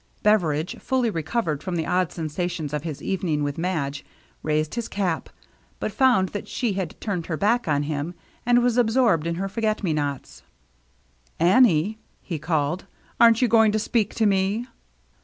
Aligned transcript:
Beveridge, 0.23 0.79
fully 0.79 1.11
re 1.11 1.21
covered 1.21 1.61
from 1.61 1.75
the 1.75 1.85
odd 1.85 2.11
sensations 2.11 2.73
of 2.73 2.81
his 2.81 3.03
evening 3.03 3.43
with 3.43 3.59
Madge, 3.59 4.03
raised 4.41 4.73
his 4.73 4.87
cap, 4.87 5.29
but 5.79 5.91
found 5.91 6.29
that 6.29 6.47
she 6.47 6.73
had 6.73 6.99
turned 6.99 7.27
her 7.27 7.37
back 7.37 7.67
on 7.67 7.83
him 7.83 8.15
and 8.43 8.63
was 8.63 8.77
absorbed 8.79 9.27
in 9.27 9.35
her 9.35 9.47
forget 9.47 9.83
me 9.83 9.93
nots. 9.93 10.41
"Annie," 11.39 11.99
he 12.19 12.39
called, 12.39 12.87
"aren't 13.19 13.43
you 13.43 13.47
going 13.47 13.71
to 13.73 13.77
speak 13.77 14.15
to 14.15 14.25
me?" 14.25 14.65